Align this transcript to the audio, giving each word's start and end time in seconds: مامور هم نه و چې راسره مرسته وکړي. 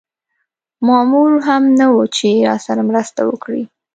مامور 0.87 1.31
هم 1.47 1.63
نه 1.79 1.85
و 1.93 1.97
چې 2.15 2.29
راسره 2.49 2.81
مرسته 2.89 3.21
وکړي. 3.29 3.63